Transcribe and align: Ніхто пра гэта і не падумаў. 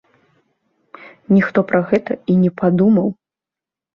Ніхто 1.35 1.59
пра 1.71 1.81
гэта 1.91 2.17
і 2.35 2.37
не 2.45 2.51
падумаў. 2.61 3.07